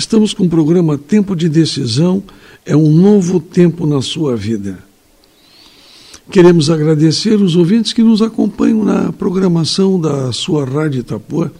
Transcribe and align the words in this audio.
Estamos 0.00 0.32
com 0.32 0.44
o 0.44 0.48
programa 0.48 0.96
Tempo 0.96 1.36
de 1.36 1.46
Decisão, 1.46 2.22
é 2.64 2.74
um 2.74 2.90
novo 2.90 3.38
tempo 3.38 3.86
na 3.86 4.00
sua 4.00 4.34
vida. 4.34 4.78
Queremos 6.30 6.70
agradecer 6.70 7.34
os 7.34 7.54
ouvintes 7.54 7.92
que 7.92 8.02
nos 8.02 8.22
acompanham 8.22 8.82
na 8.82 9.12
programação 9.12 10.00
da 10.00 10.32
sua 10.32 10.64
Rádio 10.64 11.00
Itapuã. 11.00 11.50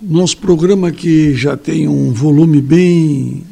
Nosso 0.00 0.38
programa 0.38 0.90
que 0.90 1.34
já 1.34 1.54
tem 1.54 1.86
um 1.86 2.10
volume 2.10 2.62
bem 2.62 3.42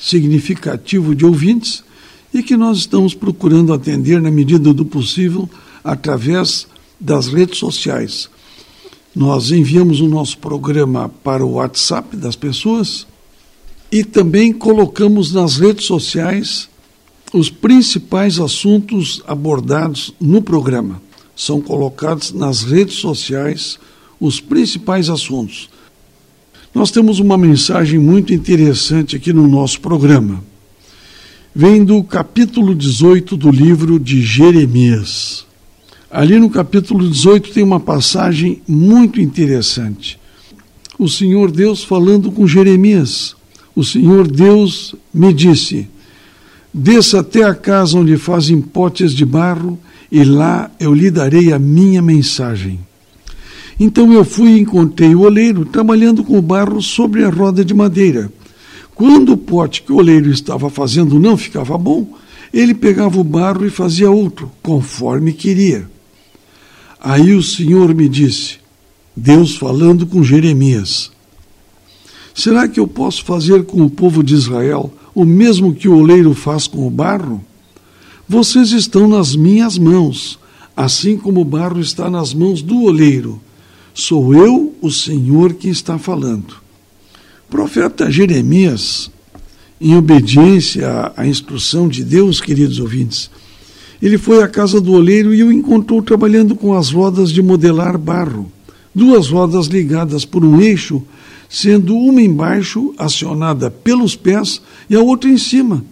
significativo 0.00 1.14
de 1.14 1.26
ouvintes 1.26 1.84
e 2.32 2.42
que 2.42 2.56
nós 2.56 2.78
estamos 2.78 3.12
procurando 3.12 3.74
atender 3.74 4.18
na 4.18 4.30
medida 4.30 4.72
do 4.72 4.86
possível 4.86 5.46
através 5.84 6.66
das 6.98 7.28
redes 7.28 7.58
sociais. 7.58 8.30
Nós 9.14 9.50
enviamos 9.50 10.00
o 10.00 10.08
nosso 10.08 10.38
programa 10.38 11.10
para 11.22 11.44
o 11.44 11.56
WhatsApp 11.56 12.16
das 12.16 12.34
pessoas 12.34 13.11
e 13.92 14.02
também 14.02 14.54
colocamos 14.54 15.32
nas 15.32 15.58
redes 15.58 15.84
sociais 15.84 16.66
os 17.30 17.50
principais 17.50 18.40
assuntos 18.40 19.22
abordados 19.26 20.14
no 20.18 20.40
programa. 20.40 21.00
São 21.36 21.60
colocados 21.60 22.32
nas 22.32 22.62
redes 22.62 22.96
sociais 22.96 23.78
os 24.18 24.40
principais 24.40 25.10
assuntos. 25.10 25.68
Nós 26.74 26.90
temos 26.90 27.20
uma 27.20 27.36
mensagem 27.36 27.98
muito 27.98 28.32
interessante 28.32 29.14
aqui 29.14 29.30
no 29.30 29.46
nosso 29.46 29.78
programa. 29.80 30.42
Vem 31.54 31.84
do 31.84 32.02
capítulo 32.02 32.74
18 32.74 33.36
do 33.36 33.50
livro 33.50 34.00
de 34.00 34.22
Jeremias. 34.22 35.44
Ali 36.10 36.38
no 36.38 36.48
capítulo 36.48 37.10
18 37.10 37.52
tem 37.52 37.62
uma 37.62 37.80
passagem 37.80 38.62
muito 38.66 39.20
interessante. 39.20 40.18
O 40.98 41.10
Senhor 41.10 41.50
Deus 41.50 41.84
falando 41.84 42.32
com 42.32 42.46
Jeremias 42.46 43.36
o 43.74 43.84
Senhor 43.84 44.26
Deus 44.26 44.94
me 45.12 45.32
disse: 45.32 45.88
Desça 46.72 47.20
até 47.20 47.42
a 47.42 47.54
casa 47.54 47.98
onde 47.98 48.16
fazem 48.16 48.60
potes 48.60 49.12
de 49.12 49.24
barro, 49.24 49.78
e 50.10 50.24
lá 50.24 50.70
eu 50.80 50.92
lhe 50.94 51.10
darei 51.10 51.52
a 51.52 51.58
minha 51.58 52.02
mensagem. 52.02 52.80
Então 53.78 54.12
eu 54.12 54.24
fui 54.24 54.52
e 54.52 54.60
encontrei 54.60 55.14
o 55.14 55.22
oleiro 55.22 55.64
trabalhando 55.64 56.22
com 56.24 56.38
o 56.38 56.42
barro 56.42 56.80
sobre 56.80 57.24
a 57.24 57.30
roda 57.30 57.64
de 57.64 57.74
madeira. 57.74 58.32
Quando 58.94 59.32
o 59.32 59.36
pote 59.36 59.82
que 59.82 59.92
o 59.92 59.96
oleiro 59.96 60.30
estava 60.30 60.70
fazendo 60.70 61.18
não 61.18 61.36
ficava 61.36 61.76
bom, 61.78 62.16
ele 62.52 62.74
pegava 62.74 63.18
o 63.18 63.24
barro 63.24 63.66
e 63.66 63.70
fazia 63.70 64.10
outro, 64.10 64.50
conforme 64.62 65.32
queria. 65.32 65.88
Aí 67.00 67.32
o 67.32 67.42
Senhor 67.42 67.94
me 67.94 68.08
disse, 68.08 68.58
Deus 69.16 69.56
falando 69.56 70.06
com 70.06 70.22
Jeremias: 70.22 71.11
Será 72.34 72.66
que 72.66 72.80
eu 72.80 72.86
posso 72.86 73.24
fazer 73.24 73.64
com 73.64 73.82
o 73.82 73.90
povo 73.90 74.22
de 74.22 74.34
Israel 74.34 74.92
o 75.14 75.24
mesmo 75.24 75.74
que 75.74 75.88
o 75.88 75.96
oleiro 75.96 76.34
faz 76.34 76.66
com 76.66 76.86
o 76.86 76.90
barro? 76.90 77.44
Vocês 78.28 78.72
estão 78.72 79.06
nas 79.06 79.36
minhas 79.36 79.76
mãos, 79.76 80.38
assim 80.76 81.16
como 81.16 81.40
o 81.40 81.44
barro 81.44 81.80
está 81.80 82.08
nas 82.08 82.32
mãos 82.32 82.62
do 82.62 82.84
oleiro. 82.84 83.40
Sou 83.92 84.34
eu, 84.34 84.74
o 84.80 84.90
Senhor, 84.90 85.52
que 85.54 85.68
está 85.68 85.98
falando. 85.98 86.54
Profeta 87.50 88.10
Jeremias, 88.10 89.10
em 89.78 89.94
obediência 89.94 91.12
à 91.14 91.26
instrução 91.26 91.86
de 91.86 92.02
Deus, 92.02 92.40
queridos 92.40 92.78
ouvintes, 92.78 93.30
ele 94.00 94.16
foi 94.16 94.42
à 94.42 94.48
casa 94.48 94.80
do 94.80 94.92
oleiro 94.92 95.34
e 95.34 95.44
o 95.44 95.52
encontrou 95.52 96.02
trabalhando 96.02 96.56
com 96.56 96.72
as 96.72 96.90
rodas 96.90 97.30
de 97.30 97.42
modelar 97.42 97.98
barro. 97.98 98.50
Duas 98.94 99.28
rodas 99.28 99.66
ligadas 99.66 100.24
por 100.24 100.44
um 100.44 100.60
eixo 100.60 101.02
sendo 101.52 101.94
uma 101.94 102.22
embaixo, 102.22 102.94
acionada 102.96 103.70
pelos 103.70 104.16
pés, 104.16 104.62
e 104.88 104.96
a 104.96 105.02
outra 105.02 105.28
em 105.28 105.36
cima, 105.36 105.84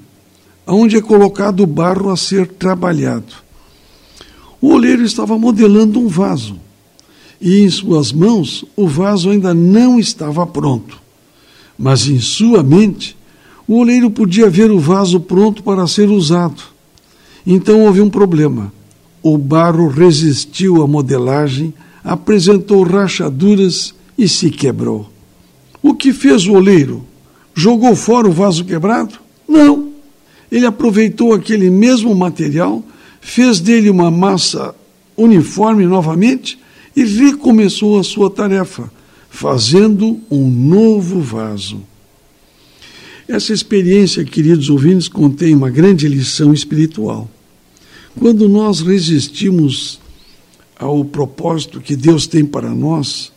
onde 0.67 0.97
é 0.97 1.02
colocado 1.02 1.62
o 1.62 1.67
barro 1.67 2.08
a 2.08 2.17
ser 2.17 2.48
trabalhado. 2.48 3.34
O 4.58 4.72
oleiro 4.72 5.05
estava 5.05 5.39
modelando 5.39 6.01
um 6.01 6.08
vaso, 6.08 6.57
e 7.39 7.58
em 7.58 7.68
suas 7.68 8.11
mãos 8.11 8.64
o 8.74 8.89
vaso 8.89 9.29
ainda 9.29 9.52
não 9.52 9.98
estava 9.98 10.46
pronto. 10.46 10.98
Mas 11.79 12.08
em 12.08 12.20
sua 12.20 12.63
mente, 12.63 13.14
o 13.68 13.80
oleiro 13.80 14.11
podia 14.11 14.48
ver 14.48 14.70
o 14.70 14.79
vaso 14.79 15.20
pronto 15.20 15.63
para 15.63 15.86
ser 15.86 16.08
usado. 16.08 16.63
Então 17.46 17.84
houve 17.84 18.01
um 18.01 18.08
problema. 18.08 18.73
O 19.23 19.36
barro 19.36 19.89
resistiu 19.89 20.83
à 20.83 20.86
modelagem, 20.86 21.74
apresentou 22.02 22.83
rachaduras 22.83 23.95
e 24.17 24.27
se 24.27 24.51
quebrou. 24.51 25.20
O 25.83 25.95
que 25.95 26.13
fez 26.13 26.46
o 26.46 26.52
oleiro? 26.52 27.05
Jogou 27.55 27.95
fora 27.96 28.29
o 28.29 28.33
vaso 28.33 28.64
quebrado? 28.64 29.18
Não. 29.48 29.91
Ele 30.51 30.67
aproveitou 30.67 31.33
aquele 31.33 31.70
mesmo 31.70 32.14
material, 32.14 32.85
fez 33.20 33.61
dele 33.61 33.89
uma 33.89 34.11
massa 34.11 34.74
uniforme 35.17 35.86
novamente 35.86 36.58
e 36.96 37.05
recomeçou 37.05 37.98
a 37.98 38.02
sua 38.02 38.30
tarefa, 38.30 38.90
fazendo 39.29 40.20
um 40.30 40.51
novo 40.51 41.20
vaso. 41.20 41.83
Essa 43.29 43.52
experiência, 43.52 44.24
queridos 44.24 44.69
ouvintes, 44.69 45.07
contém 45.07 45.55
uma 45.55 45.70
grande 45.70 46.08
lição 46.08 46.52
espiritual. 46.52 47.30
Quando 48.19 48.48
nós 48.48 48.80
resistimos 48.80 50.01
ao 50.77 51.05
propósito 51.05 51.80
que 51.80 51.95
Deus 51.95 52.27
tem 52.27 52.45
para 52.45 52.70
nós, 52.70 53.33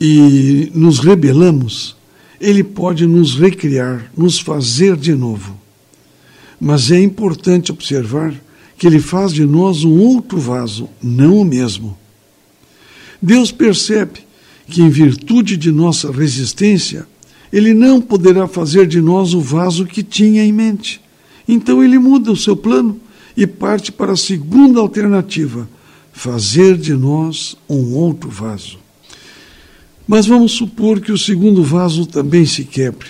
e 0.00 0.70
nos 0.74 0.98
rebelamos, 0.98 1.96
ele 2.40 2.62
pode 2.62 3.06
nos 3.06 3.34
recriar, 3.38 4.10
nos 4.16 4.38
fazer 4.38 4.96
de 4.96 5.14
novo. 5.14 5.58
Mas 6.60 6.90
é 6.90 7.00
importante 7.00 7.72
observar 7.72 8.34
que 8.76 8.86
ele 8.86 9.00
faz 9.00 9.32
de 9.32 9.44
nós 9.44 9.84
um 9.84 9.98
outro 9.98 10.38
vaso, 10.38 10.88
não 11.02 11.38
o 11.38 11.44
mesmo. 11.44 11.96
Deus 13.20 13.50
percebe 13.50 14.20
que, 14.66 14.82
em 14.82 14.90
virtude 14.90 15.56
de 15.56 15.70
nossa 15.70 16.10
resistência, 16.10 17.06
ele 17.52 17.72
não 17.72 18.00
poderá 18.00 18.48
fazer 18.48 18.86
de 18.86 19.00
nós 19.00 19.32
o 19.32 19.40
vaso 19.40 19.86
que 19.86 20.02
tinha 20.02 20.44
em 20.44 20.52
mente. 20.52 21.00
Então 21.46 21.82
ele 21.82 21.98
muda 21.98 22.32
o 22.32 22.36
seu 22.36 22.56
plano 22.56 23.00
e 23.36 23.46
parte 23.46 23.92
para 23.92 24.12
a 24.12 24.16
segunda 24.16 24.80
alternativa: 24.80 25.68
fazer 26.12 26.76
de 26.76 26.94
nós 26.94 27.56
um 27.68 27.94
outro 27.94 28.28
vaso. 28.28 28.83
Mas 30.06 30.26
vamos 30.26 30.52
supor 30.52 31.00
que 31.00 31.12
o 31.12 31.18
segundo 31.18 31.62
vaso 31.62 32.06
também 32.06 32.44
se 32.44 32.64
quebre. 32.64 33.08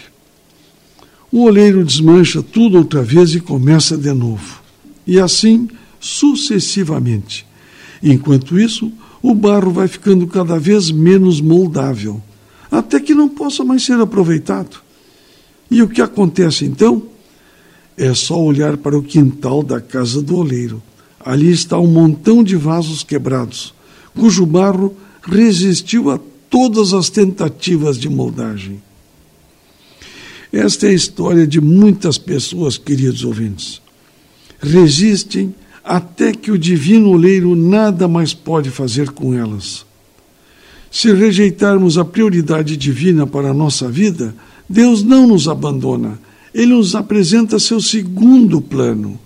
O 1.30 1.44
oleiro 1.44 1.84
desmancha 1.84 2.42
tudo 2.42 2.78
outra 2.78 3.02
vez 3.02 3.34
e 3.34 3.40
começa 3.40 3.96
de 3.96 4.12
novo. 4.12 4.62
E 5.06 5.18
assim 5.18 5.68
sucessivamente. 5.98 7.46
Enquanto 8.02 8.60
isso, 8.60 8.92
o 9.22 9.34
barro 9.34 9.72
vai 9.72 9.88
ficando 9.88 10.26
cada 10.26 10.58
vez 10.58 10.90
menos 10.90 11.40
moldável, 11.40 12.22
até 12.70 13.00
que 13.00 13.14
não 13.14 13.28
possa 13.28 13.64
mais 13.64 13.82
ser 13.82 13.98
aproveitado. 13.98 14.76
E 15.70 15.80
o 15.80 15.88
que 15.88 16.02
acontece 16.02 16.66
então? 16.66 17.04
É 17.96 18.12
só 18.12 18.38
olhar 18.38 18.76
para 18.76 18.98
o 18.98 19.02
quintal 19.02 19.62
da 19.62 19.80
casa 19.80 20.20
do 20.20 20.36
oleiro. 20.36 20.82
Ali 21.18 21.50
está 21.50 21.78
um 21.78 21.86
montão 21.86 22.44
de 22.44 22.54
vasos 22.54 23.02
quebrados, 23.02 23.72
cujo 24.14 24.44
barro 24.44 24.94
resistiu 25.22 26.10
a 26.10 26.20
todas 26.54 26.94
as 26.94 27.10
tentativas 27.10 27.98
de 27.98 28.08
moldagem. 28.08 28.80
Esta 30.52 30.86
é 30.86 30.90
a 30.90 30.94
história 30.94 31.48
de 31.48 31.60
muitas 31.60 32.16
pessoas, 32.16 32.78
queridos 32.78 33.24
ouvintes. 33.24 33.82
Resistem 34.60 35.52
até 35.82 36.30
que 36.30 36.52
o 36.52 36.56
divino 36.56 37.10
oleiro 37.10 37.56
nada 37.56 38.06
mais 38.06 38.32
pode 38.32 38.70
fazer 38.70 39.10
com 39.10 39.34
elas. 39.34 39.84
Se 40.92 41.12
rejeitarmos 41.12 41.98
a 41.98 42.04
prioridade 42.04 42.76
divina 42.76 43.26
para 43.26 43.50
a 43.50 43.54
nossa 43.54 43.88
vida, 43.88 44.32
Deus 44.68 45.02
não 45.02 45.26
nos 45.26 45.48
abandona, 45.48 46.20
ele 46.54 46.72
nos 46.72 46.94
apresenta 46.94 47.58
seu 47.58 47.80
segundo 47.80 48.60
plano. 48.60 49.18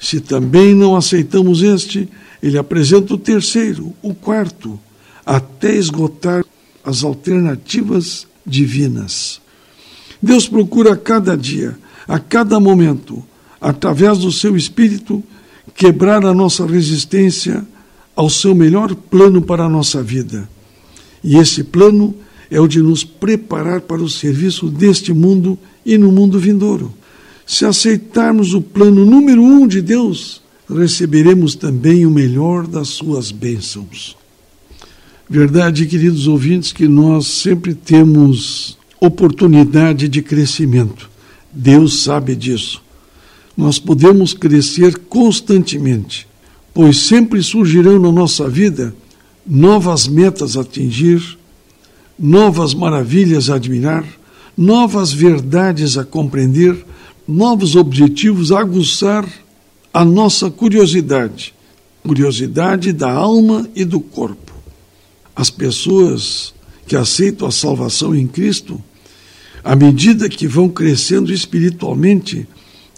Se 0.00 0.20
também 0.20 0.74
não 0.74 0.96
aceitamos 0.96 1.62
este, 1.62 2.08
ele 2.42 2.56
apresenta 2.56 3.12
o 3.12 3.18
terceiro, 3.18 3.92
o 4.00 4.14
quarto, 4.14 4.80
até 5.26 5.74
esgotar 5.74 6.44
as 6.84 7.02
alternativas 7.02 8.28
divinas. 8.46 9.40
Deus 10.22 10.48
procura 10.48 10.92
a 10.92 10.96
cada 10.96 11.36
dia, 11.36 11.76
a 12.06 12.20
cada 12.20 12.60
momento, 12.60 13.24
através 13.60 14.18
do 14.18 14.30
seu 14.30 14.56
espírito, 14.56 15.22
quebrar 15.74 16.24
a 16.24 16.32
nossa 16.32 16.64
resistência 16.64 17.66
ao 18.14 18.30
seu 18.30 18.54
melhor 18.54 18.94
plano 18.94 19.42
para 19.42 19.64
a 19.64 19.68
nossa 19.68 20.00
vida. 20.00 20.48
E 21.24 21.36
esse 21.36 21.64
plano 21.64 22.14
é 22.48 22.60
o 22.60 22.68
de 22.68 22.80
nos 22.80 23.02
preparar 23.02 23.80
para 23.80 24.00
o 24.00 24.08
serviço 24.08 24.68
deste 24.68 25.12
mundo 25.12 25.58
e 25.84 25.98
no 25.98 26.12
mundo 26.12 26.38
vindouro. 26.38 26.94
Se 27.44 27.64
aceitarmos 27.64 28.54
o 28.54 28.62
plano 28.62 29.04
número 29.04 29.42
um 29.42 29.66
de 29.66 29.82
Deus, 29.82 30.40
receberemos 30.72 31.54
também 31.56 32.06
o 32.06 32.10
melhor 32.10 32.66
das 32.66 32.88
suas 32.88 33.30
bênçãos. 33.32 34.16
Verdade, 35.28 35.86
queridos 35.86 36.28
ouvintes, 36.28 36.72
que 36.72 36.86
nós 36.86 37.26
sempre 37.26 37.74
temos 37.74 38.78
oportunidade 39.00 40.08
de 40.08 40.22
crescimento. 40.22 41.10
Deus 41.52 42.04
sabe 42.04 42.36
disso. 42.36 42.80
Nós 43.56 43.76
podemos 43.76 44.32
crescer 44.32 44.96
constantemente, 45.08 46.28
pois 46.72 46.98
sempre 46.98 47.42
surgirão 47.42 47.98
na 47.98 48.12
nossa 48.12 48.48
vida 48.48 48.94
novas 49.44 50.06
metas 50.06 50.56
a 50.56 50.60
atingir, 50.60 51.36
novas 52.16 52.72
maravilhas 52.72 53.50
a 53.50 53.56
admirar, 53.56 54.04
novas 54.56 55.12
verdades 55.12 55.98
a 55.98 56.04
compreender, 56.04 56.86
novos 57.26 57.74
objetivos 57.74 58.52
a 58.52 58.60
aguçar 58.60 59.28
a 59.92 60.04
nossa 60.04 60.48
curiosidade, 60.52 61.52
curiosidade 62.04 62.92
da 62.92 63.10
alma 63.10 63.68
e 63.74 63.84
do 63.84 63.98
corpo. 63.98 64.55
As 65.36 65.50
pessoas 65.50 66.54
que 66.86 66.96
aceitam 66.96 67.46
a 67.46 67.52
salvação 67.52 68.14
em 68.14 68.26
Cristo, 68.26 68.82
à 69.62 69.76
medida 69.76 70.30
que 70.30 70.48
vão 70.48 70.66
crescendo 70.66 71.30
espiritualmente, 71.30 72.48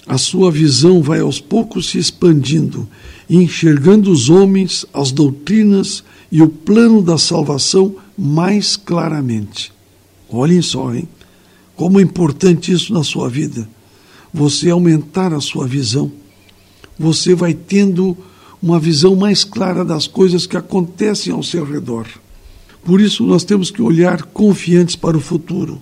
a 0.06 0.16
sua 0.16 0.50
visão 0.50 1.02
vai 1.02 1.18
aos 1.18 1.40
poucos 1.40 1.90
se 1.90 1.98
expandindo, 1.98 2.88
enxergando 3.28 4.10
os 4.12 4.30
homens, 4.30 4.86
as 4.94 5.10
doutrinas 5.10 6.04
e 6.30 6.40
o 6.40 6.48
plano 6.48 7.02
da 7.02 7.18
salvação 7.18 7.96
mais 8.16 8.76
claramente. 8.76 9.72
Olhem 10.30 10.62
só, 10.62 10.94
hein? 10.94 11.08
Como 11.74 11.98
é 11.98 12.02
importante 12.02 12.70
isso 12.72 12.92
na 12.92 13.02
sua 13.02 13.28
vida. 13.28 13.68
Você 14.32 14.70
aumentar 14.70 15.32
a 15.32 15.40
sua 15.40 15.66
visão. 15.66 16.12
Você 16.98 17.34
vai 17.34 17.52
tendo 17.52 18.16
uma 18.62 18.78
visão 18.78 19.16
mais 19.16 19.42
clara 19.44 19.84
das 19.84 20.06
coisas 20.06 20.46
que 20.46 20.56
acontecem 20.56 21.32
ao 21.32 21.42
seu 21.42 21.64
redor. 21.64 22.06
Por 22.88 23.02
isso, 23.02 23.22
nós 23.22 23.44
temos 23.44 23.70
que 23.70 23.82
olhar 23.82 24.22
confiantes 24.22 24.96
para 24.96 25.14
o 25.14 25.20
futuro, 25.20 25.78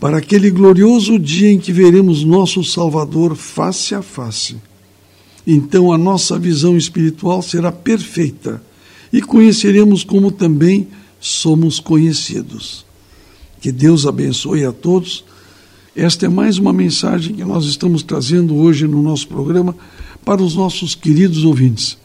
para 0.00 0.16
aquele 0.16 0.50
glorioso 0.50 1.18
dia 1.18 1.52
em 1.52 1.58
que 1.58 1.74
veremos 1.74 2.24
nosso 2.24 2.64
Salvador 2.64 3.36
face 3.36 3.94
a 3.94 4.00
face. 4.00 4.56
Então, 5.46 5.92
a 5.92 5.98
nossa 5.98 6.38
visão 6.38 6.74
espiritual 6.74 7.42
será 7.42 7.70
perfeita 7.70 8.62
e 9.12 9.20
conheceremos 9.20 10.04
como 10.04 10.32
também 10.32 10.88
somos 11.20 11.78
conhecidos. 11.78 12.86
Que 13.60 13.70
Deus 13.70 14.06
abençoe 14.06 14.64
a 14.64 14.72
todos. 14.72 15.26
Esta 15.94 16.24
é 16.24 16.28
mais 16.30 16.56
uma 16.56 16.72
mensagem 16.72 17.34
que 17.34 17.44
nós 17.44 17.66
estamos 17.66 18.02
trazendo 18.02 18.56
hoje 18.56 18.88
no 18.88 19.02
nosso 19.02 19.28
programa 19.28 19.76
para 20.24 20.42
os 20.42 20.56
nossos 20.56 20.94
queridos 20.94 21.44
ouvintes. 21.44 21.98